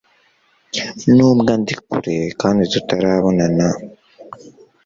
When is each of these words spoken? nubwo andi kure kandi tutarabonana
nubwo 1.15 1.49
andi 1.55 1.73
kure 1.85 2.17
kandi 2.41 2.61
tutarabonana 2.73 3.67